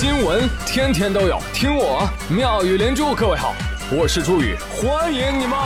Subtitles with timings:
[0.00, 3.14] 新闻天天都有，听我妙语连珠。
[3.14, 3.54] 各位好，
[3.92, 5.58] 我是朱宇，欢迎你们！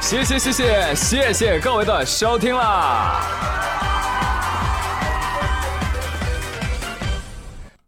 [0.00, 3.20] 谢谢谢谢谢谢各位的收听啦！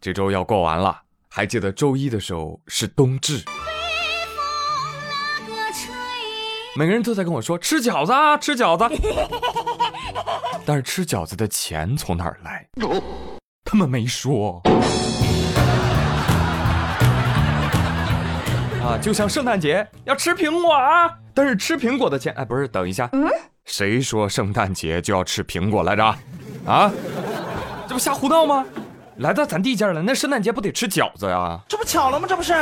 [0.00, 3.44] 这周要过完了，还记得周一的时候是冬至。
[6.76, 8.84] 每个人都在跟我说吃饺子啊，吃饺子。
[10.66, 12.66] 但是吃饺子的钱从哪儿来？
[13.64, 14.60] 他们没说。
[18.82, 23.08] 啊，就像圣诞节要吃苹果啊，但是吃苹果的钱，哎，不是，等一下，
[23.64, 26.04] 谁说圣诞节就要吃苹果来着？
[26.66, 26.90] 啊，
[27.86, 28.64] 这不瞎胡闹吗？
[29.18, 31.60] 来到咱地界了，那圣诞节不得吃饺子呀？
[31.68, 32.26] 这不巧了吗？
[32.28, 32.52] 这不是。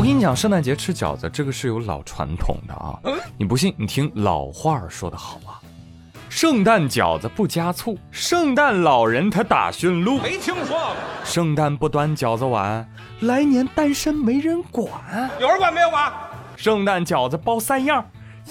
[0.00, 2.98] 我跟你讲，圣诞节吃饺子这个是有老传统的啊！
[3.36, 5.60] 你不信，你听老话说的好啊：
[6.30, 10.18] 圣诞饺子不加醋，圣诞老人他打驯鹿。
[10.18, 10.96] 没听说过。
[11.22, 14.90] 圣诞不端饺子碗，来年单身没人管。
[15.38, 16.10] 有人管没有管？
[16.56, 18.02] 圣诞饺子包三样，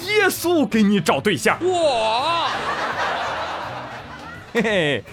[0.06, 1.58] 耶稣给你找对象。
[1.67, 2.50] 哇！
[4.53, 5.03] 嘿嘿，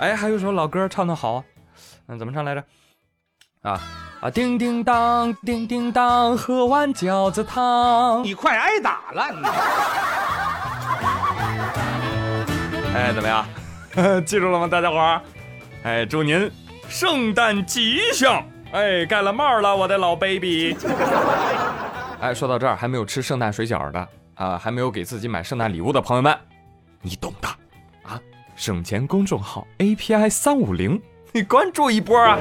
[0.00, 1.44] 哎，还有首老歌唱的好啊，
[2.08, 2.64] 嗯，怎么唱来着？
[3.62, 3.80] 啊。
[4.20, 9.24] 啊，叮叮当，叮叮当，喝完饺子汤，你快挨打了！
[12.94, 13.46] 哎，怎么样？
[14.26, 15.20] 记住了吗，大家伙儿？
[15.84, 16.50] 哎，祝您
[16.88, 18.44] 圣诞吉祥！
[18.72, 20.76] 哎，盖了帽了，我的老 baby。
[22.20, 26.36] 哎，说到这儿，还没有吃圣诞水饺的啊，还没有给自己买圣诞礼物的朋友们，
[27.02, 27.46] 你懂的
[28.02, 28.18] 啊！
[28.56, 32.36] 省钱公众号 API 三五零，你关注一波啊！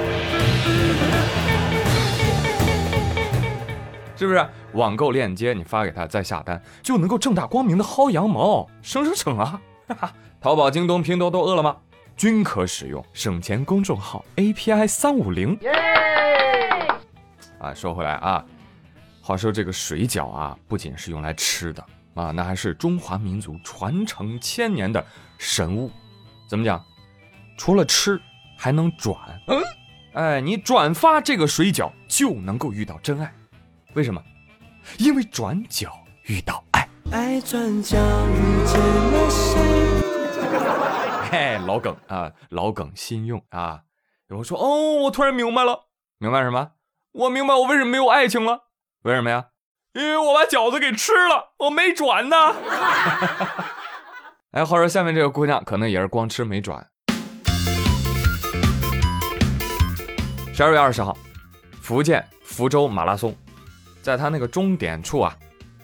[4.18, 9.62] 是不是网购链接你发给他再下单就能够正大光明的薅羊毛，省省省啊！
[9.88, 11.76] 哈哈淘宝、京东、拼多多、饿了么
[12.16, 15.58] 均可使用，省钱公众号 API 三五零。
[17.60, 18.44] 啊，说回来啊，
[19.22, 21.84] 话说这个水饺啊，不仅是用来吃的
[22.16, 25.04] 啊，那还是中华民族传承千年的
[25.38, 25.92] 神物。
[26.50, 26.84] 怎么讲？
[27.58, 28.20] 除了吃，
[28.58, 29.18] 还能转。
[29.48, 29.62] 嗯，
[30.14, 33.34] 哎，你转发这个水饺就能够遇到真爱。
[33.98, 34.22] 为什么？
[35.00, 35.92] 因为转角
[36.26, 36.88] 遇到爱。
[37.12, 39.60] 爱转角遇见了谁？
[41.32, 43.80] 嘿，老梗啊，老梗新用啊。
[44.28, 45.88] 有人说：“哦，我突然明白了，
[46.20, 46.74] 明白什么？
[47.12, 48.66] 我明白我为什么没有爱情了。
[49.02, 49.46] 为什么呀？
[49.94, 52.38] 因为我把饺子给吃了，我没转呢。
[54.54, 56.88] ”哎，话说下面这个姑娘可能也是光吃没转。
[60.54, 61.18] 十二月二十号，
[61.82, 63.36] 福建福州马拉松。
[64.08, 65.36] 在他那个终点处啊，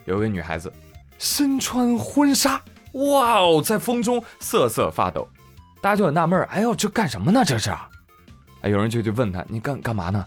[0.05, 0.71] 有位女孩子
[1.17, 2.61] 身穿婚纱，
[2.93, 5.27] 哇哦，在风中瑟瑟发抖。
[5.81, 7.43] 大家就很纳闷哎呦，这干什么呢？
[7.45, 7.69] 这是？
[8.61, 10.25] 哎，有人就去问他，你干干嘛呢？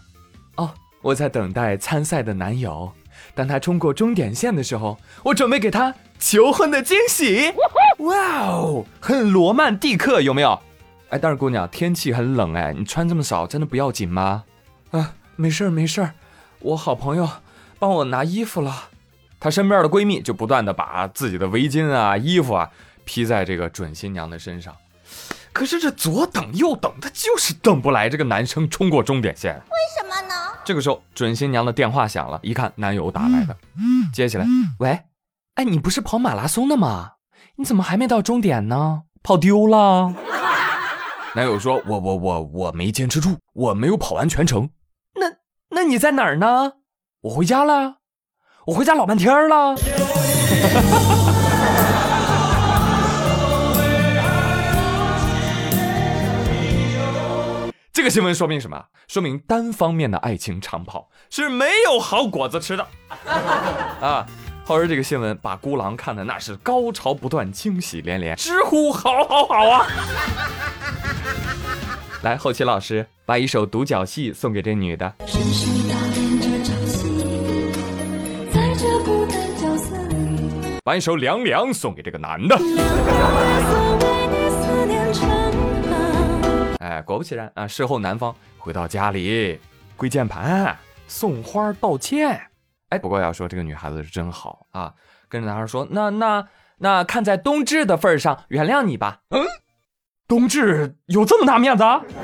[0.57, 0.69] 哦，
[1.01, 2.91] 我在等待参赛的男友。
[3.33, 7.51] 当他冲过终点线的时候，我准备给他求婚的惊喜。
[7.97, 8.15] 哇
[8.45, 10.59] 哦，很罗曼蒂克，有没有？
[11.09, 14.43] 哎，但是姑娘，天气很冷，哎，你穿这么少，真的不要紧吗？
[14.91, 16.13] 啊，没事儿没事儿，
[16.59, 17.27] 我好朋友。
[17.79, 18.89] 帮我拿衣服了，
[19.39, 22.69] 她身边的闺蜜就不断的把自己的围巾啊、衣服啊
[23.05, 24.75] 披在这个准新娘的身上。
[25.53, 29.55] 可是这左等右等，她就是等不来这个男生冲过终点线。
[29.55, 30.33] 为什么呢？
[30.63, 33.55] 这个时候准新娘的电话响了，一看男友打来的，
[34.13, 34.45] 接起来，
[34.79, 34.99] 喂，
[35.55, 37.13] 哎，你不是跑马拉松的吗？
[37.55, 39.03] 你怎么还没到终点呢？
[39.23, 40.13] 跑丢了？
[41.33, 44.69] 男友说，我我我我没坚持住，我没有跑完全程。
[45.15, 45.27] 那
[45.69, 46.73] 那你在哪儿呢？
[47.21, 47.95] 我回家了，
[48.67, 49.75] 我回家老半天了。
[57.91, 58.85] 这个新闻说明什么？
[59.07, 62.85] 说明单方面的爱情长跑是没有好果子吃的
[63.99, 64.23] 啊！
[64.63, 69.87] 后儿这个新闻把孤狼看的那是高潮不断，惊喜连连，直呼好好好啊！
[72.21, 75.11] 来，后期老师把一首独角戏送给这女的。
[80.87, 82.55] 把一首凉凉送给这个男的。
[86.79, 89.59] 哎，果不其然啊，事后男方回到家里，
[89.97, 92.41] 跪键盘，送花道歉。
[92.87, 94.93] 哎，不过要说这个女孩子是真好啊，
[95.27, 96.47] 跟着男孩说：“那那
[96.77, 99.45] 那，看在冬至的份上，原谅你吧。”嗯，
[100.25, 101.83] 冬至有这么大面子？
[101.83, 101.99] 啊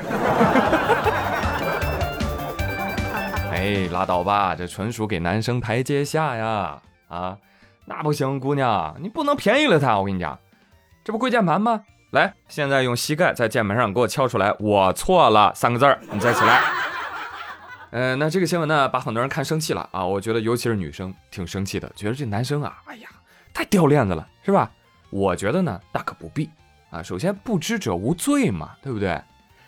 [3.52, 6.80] 哎，拉倒吧，这纯属给男生台阶下呀！
[7.08, 7.36] 啊。
[7.86, 9.98] 那不行，姑娘，你不能便宜了他。
[9.98, 10.38] 我跟你讲，
[11.04, 11.82] 这不跪键盘吗？
[12.12, 16.62] 来，现在用膝盖在键盘上给我敲出来“我错了”三个字儿，你再起来。
[17.90, 20.04] 呃，那这个新闻呢，把很多人看生气了啊。
[20.04, 23.08] 我觉得尤其是女生挺生气的，觉得这男生啊，哎呀，
[23.52, 24.70] 太掉链子了，是吧？
[25.10, 26.48] 我觉得呢，大可不必
[26.90, 27.02] 啊。
[27.02, 29.20] 首先，不知者无罪嘛，对不对？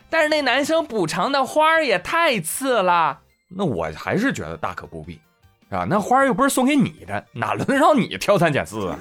[0.08, 3.18] 但是那男生补偿的花儿也太次了，
[3.48, 5.20] 那我还是觉得大可不必，
[5.70, 8.96] 啊，那花儿又不是送给你的，哪轮得上你挑三拣四啊？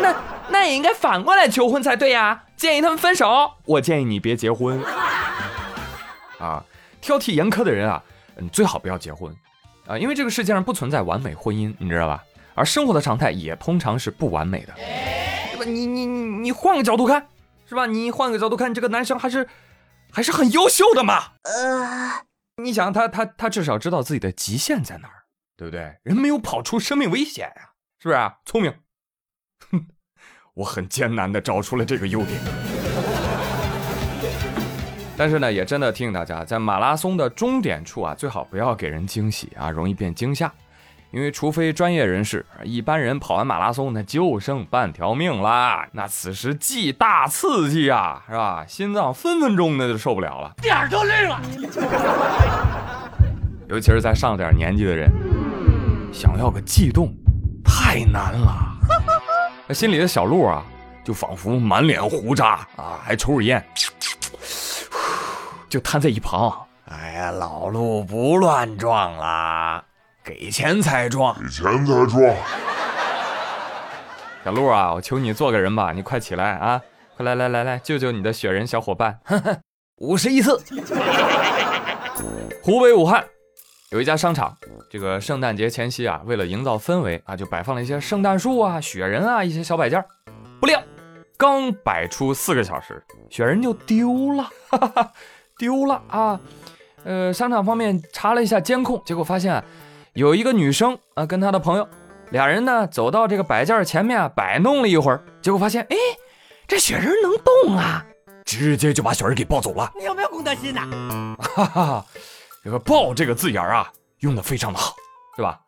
[0.00, 0.14] 那
[0.50, 3.52] 那也应该反过来求婚才对呀，建议他们分手。
[3.64, 4.82] 我建议你别结婚，
[6.38, 6.64] 啊，
[7.00, 8.02] 挑剔严苛的人啊。
[8.36, 9.32] 嗯，最好不要结婚，
[9.86, 12.24] 啊，因为这个世界上不存在完美婚姻，你知道吧？
[12.56, 14.72] 而生活的常态也通常是不完美的，
[15.52, 15.64] 对吧？
[15.64, 17.28] 你你你你换个角度看，
[17.68, 17.86] 是吧？
[17.86, 19.48] 你换个角度看，这个男生还是
[20.10, 21.22] 还是很优秀的嘛。
[21.44, 22.24] 呃，
[22.62, 25.23] 你想他他他至少知道自己的极限在哪儿，
[25.56, 25.96] 对不对？
[26.02, 27.70] 人没有跑出生命危险呀，
[28.00, 28.32] 是不是？
[28.44, 28.74] 聪明，
[29.70, 29.86] 哼，
[30.54, 32.40] 我很艰难的找出了这个优点。
[35.16, 40.52] 但是呢，也真的提醒大家，在马拉松的终点处啊，最好不要给人惊喜啊，容易变惊吓。
[41.12, 45.88] 因为除非专业人士，一般人跑完马拉松那就剩半条命啦。
[45.92, 48.66] 那此时既大刺激啊，是吧？
[48.66, 51.40] 心脏分分钟的就受不了了，点儿都绿了。
[53.70, 55.08] 尤其是在上点年纪的人，
[56.14, 57.12] 想要个悸动
[57.64, 58.54] 太难了。
[59.66, 60.64] 那心里的小鹿啊，
[61.04, 63.62] 就仿佛满脸胡渣啊，还抽着烟。
[65.68, 66.56] 就瘫在一旁。
[66.84, 69.82] 哎呀，老路不乱撞啦，
[70.22, 72.36] 给钱才撞，给钱才撞。
[74.44, 76.80] 小鹿啊，我求你做个人吧，你快起来啊！
[77.16, 79.18] 快来来来来，救救你的雪人小伙伴。
[79.98, 80.62] 五十一次。
[82.62, 83.24] 湖北武汉
[83.94, 84.52] 有一家商场，
[84.90, 90.04] 这个圣诞节前夕啊，为了营造氛围啊，就摆放了一些圣诞树啊、雪人啊一些小摆件。
[90.60, 90.82] 不料，
[91.36, 93.00] 刚摆出四个小时，
[93.30, 94.50] 雪人就丢了。
[94.68, 95.12] 哈哈。
[95.56, 96.40] 丢了啊，
[97.04, 99.62] 呃，商场方面查了一下监控，结果发现，
[100.14, 101.88] 有一个女生啊，跟她的朋友
[102.32, 105.96] 俩人呢，走到这个摆件前面啊，摆弄了一会儿，结果发现，哎，
[106.66, 108.04] 这雪人能动啊，
[108.44, 109.92] 直接就把雪人给抱走了。
[109.96, 111.36] 你有没有公德心呐？
[111.38, 112.06] 哈哈，
[112.64, 114.94] 这个“抱”这个字眼啊，用的非常的好，
[115.36, 115.60] 对吧？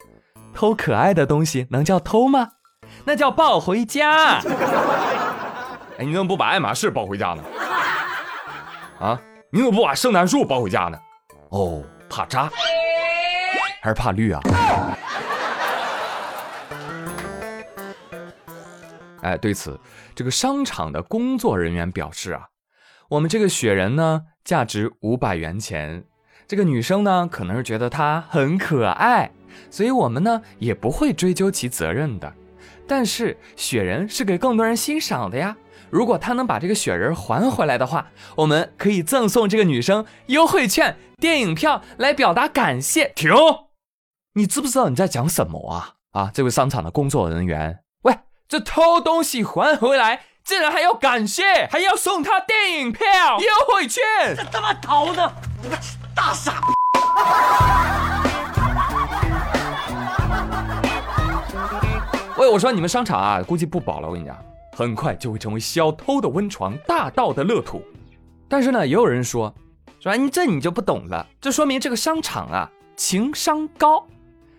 [0.54, 2.52] 偷可爱的东西能叫偷吗？
[3.04, 4.40] 那叫抱回家。
[5.98, 7.44] 哎，你怎么不把爱马仕抱回家呢？
[8.98, 9.20] 啊？
[9.50, 10.98] 你怎么不把圣诞树抱回家呢？
[11.50, 12.50] 哦，怕扎
[13.82, 14.40] 还是怕绿啊？
[19.20, 19.78] 哎，对此，
[20.14, 22.46] 这个商场的工作人员表示啊，
[23.10, 26.02] 我们这个雪人呢，价值五百元钱。
[26.48, 29.30] 这个女生呢，可能是觉得她很可爱，
[29.70, 32.32] 所以我们呢也不会追究其责任的。
[32.86, 35.56] 但是雪人是给更多人欣赏的呀。
[35.90, 43.12] 如果他能把这个雪人还回来的话，我们可以赠送这个女生优惠券、电影票来表达感谢。
[43.14, 43.32] 停！
[44.34, 45.94] 你知不知道你在讲什么啊？
[46.12, 48.18] 啊，这位商场的工作人员，喂，
[48.48, 53.04] 这偷东西还回来，竟然还要感谢，还要送他电影票、
[53.40, 54.00] 优惠券，
[54.36, 55.76] 这他妈逃的，你个
[56.14, 56.60] 大傻！
[62.38, 64.38] 喂，我说你们商场啊，估计不保了，我跟你讲。
[64.76, 67.82] 很快就会成为小偷的温床，大盗的乐土。
[68.46, 69.52] 但是呢，也有人说，
[69.98, 74.06] 说你这你就不懂了，这说明这个商场啊情商高。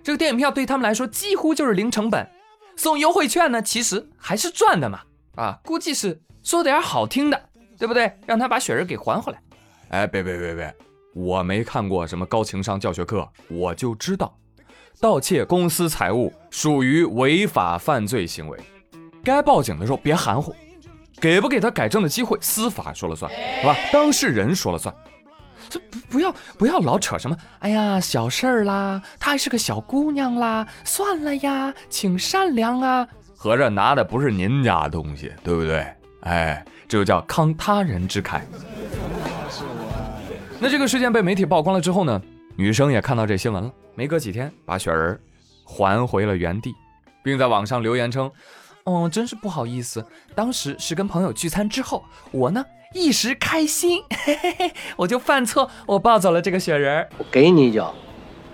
[0.03, 2.29] 这个电影票对他们来说几乎就是零成本，
[2.75, 4.99] 送优惠券呢其实还是赚的嘛。
[5.37, 7.41] 啊，估计是说点好听的，
[7.77, 8.11] 对不对？
[8.25, 9.39] 让他把雪人给还回来。
[9.89, 10.75] 哎，别别别别，
[11.13, 14.35] 我没看过什么高情商教学课，我就知道，
[14.99, 18.59] 盗窃公司财物属于违法犯罪行为。
[19.23, 20.55] 该报警的时候别含糊，
[21.21, 23.75] 给不给他改正的机会，司法说了算，是吧？
[23.91, 24.93] 当事人说了算，
[25.69, 33.07] 这不不要不要老扯什么，哎呀，小事儿啦，她还是个小姑娘啦，算了呀，请善良啊，
[33.39, 35.85] 合着拿的不是您家的东西，对不对？
[36.21, 38.41] 哎，这就叫慷他人之慨。
[40.59, 42.19] 那这个事件被媒体曝光了之后呢，
[42.55, 45.17] 女生也看到这新闻了，没隔几天把雪人
[45.63, 46.73] 还回了原地，
[47.23, 48.29] 并在网上留言称。
[48.85, 50.03] 哦，真是不好意思，
[50.33, 57.93] 当时是跟朋友聚餐之后，我呢一时开心，嘿嘿嘿，我就犯错，我抱走了这个雪人我给你一脚。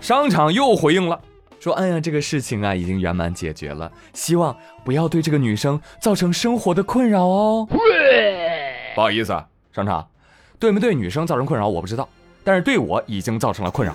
[0.01, 1.21] 商场又回应了，
[1.63, 4.53] 说：“哎呀，这个事情啊已经圆满解决了，希望
[4.83, 7.65] 不要对这个女生造成生活的困扰哦。”
[8.93, 10.05] 不好意思啊，商场，
[10.59, 12.09] 对没对女生造成困扰我不知道，
[12.43, 13.93] 但是对我已经造成了困扰。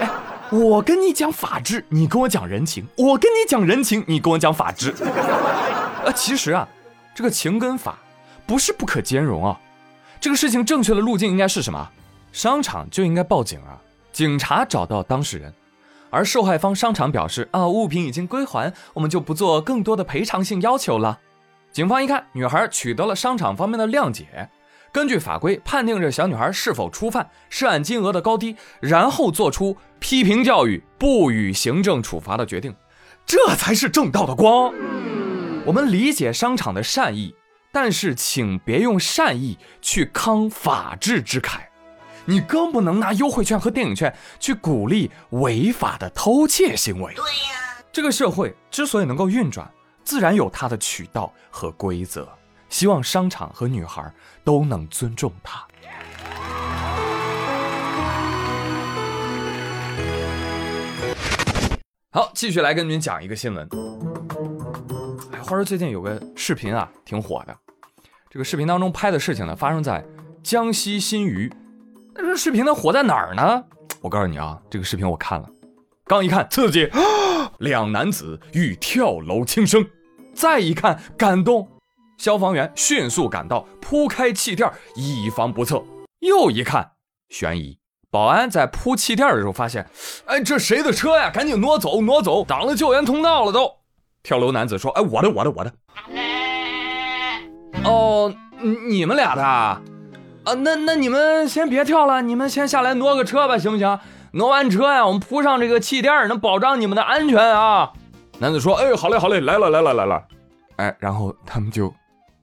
[0.00, 0.08] 哎，
[0.50, 4.92] 我跟你讲法治，你跟我讲人情；我跟你讲人情，你跟我讲法治。
[4.92, 6.66] 啊，其实啊，
[7.14, 7.98] 这个情跟法
[8.46, 9.60] 不是不可兼容啊。
[10.18, 11.90] 这个事情正确的路径应该是什么？
[12.32, 13.76] 商场就应该报警啊，
[14.14, 15.52] 警察找到当事人，
[16.10, 21.20] 而受害方商场表示啊，物品已经归还，我们就不做更多的赔偿性要求了。
[21.72, 24.48] 警方一看，女孩取得了商场方面的谅解。
[24.92, 32.74] 根据法规判定这小女孩是否初犯、涉案金额的高低，然后做出批评教育、不予行政处罚的决定，
[33.26, 34.72] 这才是正道的光。
[35.66, 37.34] 我们理解商场的善意，
[37.70, 41.58] 但是请别用善意去慷法治之慨，
[42.28, 47.14] 你更不能拿优惠券和电影券去鼓励违法的偷窃行为。
[47.14, 49.70] 对呀，这个社会之所以能够运转，
[50.02, 52.28] 自然有它的渠道和规则。
[52.68, 55.64] 希望商场和女孩都能尊重它。
[62.10, 63.68] 好，继续来跟您讲一个新闻。
[65.32, 67.56] 哎，话说最近有个视频啊，挺火的。
[68.28, 70.04] 这个视频当中拍的事情呢，发生在
[70.42, 71.52] 江西新余。
[72.18, 73.62] 那这视频它，火在哪儿呢？
[74.00, 75.48] 我告诉你啊，这个视频我看了，
[76.06, 76.90] 刚一看刺激，
[77.58, 79.82] 两男子欲跳楼轻生；
[80.34, 81.68] 再一看感动。
[82.18, 85.84] 消防员迅速赶到，铺开气垫，以防不测。
[86.20, 86.92] 又一看，
[87.28, 87.78] 悬疑。
[88.10, 89.86] 保安在铺气垫的时候发现，
[90.24, 91.28] 哎，这谁的车呀？
[91.30, 93.70] 赶紧挪走，挪走，挡了救援通道了都。
[94.22, 95.72] 跳楼男子说：“哎，我的，我的，我的。”
[97.84, 98.34] 哦，
[98.88, 99.82] 你们俩的
[100.46, 100.54] 啊？
[100.54, 103.98] 那那你们先别跳了，你们先下来挪个车吧，行不行？
[104.32, 107.92] 挪完车呀，我们铺上这个气垫，能保障你们的安全啊。
[108.38, 110.22] 男子说：“哎，好嘞，好嘞，来了，来了，来了。”
[110.76, 111.92] 哎，然后他们就。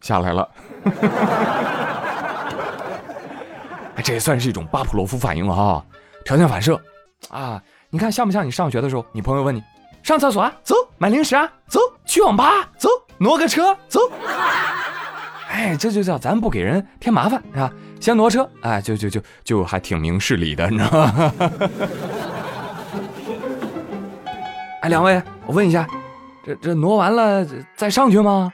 [0.01, 0.49] 下来了，
[4.03, 5.81] 这也算是一种巴甫洛夫反应了哈，
[6.25, 6.77] 条件反射
[7.29, 7.61] 啊！
[7.89, 9.63] 你看像不像你上学的时候，你朋友问你
[10.03, 14.01] 上厕所啊，走；买零食啊，走；去网吧，走；挪个车，走。
[15.53, 17.71] 哎，这就叫咱不给人添麻烦是吧？
[18.01, 21.31] 先挪车，哎，就就就就还挺明事理的，你知道吗？
[24.81, 25.87] 哎，两位，我问一下，
[26.43, 28.51] 这这挪完了再上去吗？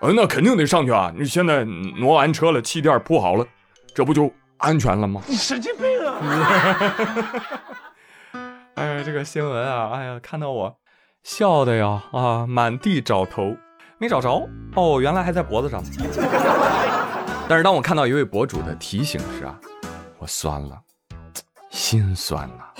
[0.00, 1.12] 呃，那肯定得上去啊！
[1.18, 3.44] 你现在挪完车了，气垫铺好了，
[3.92, 5.20] 这不就安全了吗？
[5.26, 6.20] 你神经病啊！
[8.76, 10.76] 哎呀，这个新闻啊，哎呀，看到我
[11.24, 13.56] 笑的呀啊，满地找头，
[13.98, 15.82] 没找着哦，原来还在脖子上。
[17.48, 19.58] 但是当我看到一位博主的提醒时啊，
[20.18, 20.80] 我酸了，
[21.70, 22.74] 心酸了。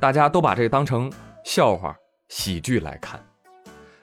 [0.00, 1.12] 大家都把这个当成
[1.44, 1.94] 笑话、
[2.28, 3.20] 喜剧来看，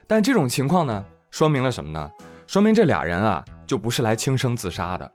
[0.06, 1.04] 但这种情况呢？
[1.30, 2.10] 说明了什么呢？
[2.46, 5.10] 说明这俩人啊，就不是来轻生自杀的，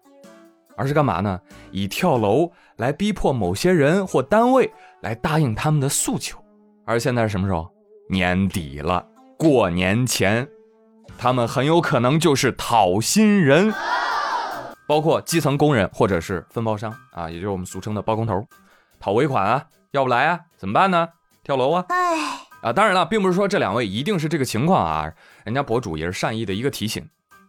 [0.76, 1.40] 而是干嘛呢？
[1.72, 4.70] 以跳楼来逼迫某些人或单位
[5.02, 6.38] 来答应他们的诉求。
[6.86, 7.70] 而现在是什么时候？
[8.10, 9.06] 年底了，
[9.38, 10.46] 过年前，
[11.18, 13.74] 他们很有可能就是讨薪人，
[14.88, 18.46] 包括基层工人或者是分包商啊，也就是我们俗称的包工头，
[19.00, 21.10] 讨尾款啊，要不来啊，怎么办呢？
[21.44, 21.86] 跳楼啊！
[21.90, 21.96] 哎。
[22.62, 25.10] 啊，当然了，并不是说这两位一定是这个情况啊，
[25.46, 27.08] 人家博主也是善意的一个提醒，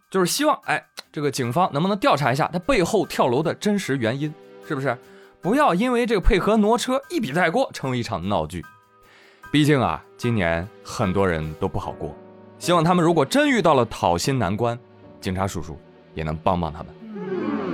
[0.09, 4.33] 就是希望哎，这个警方能不能调查一下他背后跳楼的真实原因，
[4.65, 4.97] 是不是？
[5.41, 8.63] 不要因为这个配合挪车一笔带过，成为一场闹剧。
[9.51, 12.15] 毕竟啊，今年很多人都不好过，
[12.61, 14.77] 希望他们如果真遇到了讨薪难关，
[15.19, 15.75] 警察叔叔
[16.13, 16.93] 也能帮帮他们，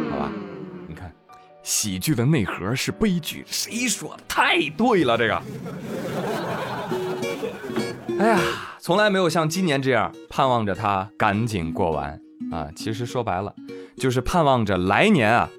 [0.09, 0.31] 好吧？
[0.87, 1.13] 你看，
[1.61, 4.23] 喜剧的内核是悲剧，谁说的？
[4.29, 5.41] 太对了，这个。
[8.17, 8.39] 哎呀，
[8.79, 12.17] 从来没有像今年这样盼望着它赶紧过完
[12.53, 12.69] 啊！
[12.73, 13.53] 其实说白了，
[13.97, 15.49] 就是盼望着来年啊，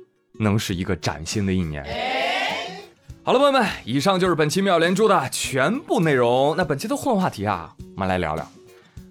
[0.40, 1.84] 能是一个崭新的一年。
[3.22, 6.54] 好了，朋友们，以上就是本期妙连珠的全部内容。
[6.56, 8.50] 那本期的互动话题啊，我们来聊聊，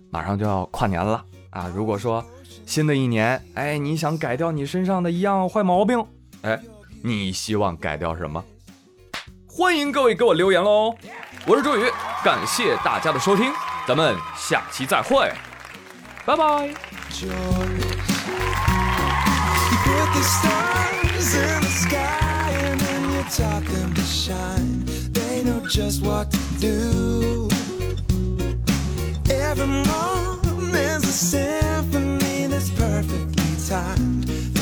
[0.10, 1.72] 马上就要跨年了啊！
[1.76, 2.24] 如果说
[2.66, 6.06] 新的一年，哎，你想改掉你身上的一样坏毛病，
[6.42, 6.60] 哎，
[7.04, 8.44] 你希望改掉什么？
[9.48, 10.96] 欢迎各位给我留言喽！
[11.46, 11.84] 我是周宇，
[12.24, 13.52] 感谢大家的收听，
[13.88, 15.32] 咱们下期再会，
[16.26, 16.74] 拜拜。
[29.50, 34.57] Every moment is a symphony that's perfectly timed.